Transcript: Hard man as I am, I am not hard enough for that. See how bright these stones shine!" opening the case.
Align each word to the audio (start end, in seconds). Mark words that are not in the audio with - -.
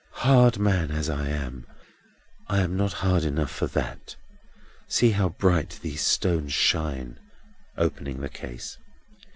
Hard 0.25 0.57
man 0.57 0.89
as 0.89 1.11
I 1.11 1.27
am, 1.29 1.67
I 2.47 2.61
am 2.61 2.75
not 2.75 2.91
hard 3.05 3.23
enough 3.23 3.51
for 3.51 3.67
that. 3.67 4.15
See 4.87 5.11
how 5.11 5.29
bright 5.29 5.77
these 5.83 6.01
stones 6.01 6.53
shine!" 6.53 7.19
opening 7.77 8.21
the 8.21 8.27
case. 8.29 8.79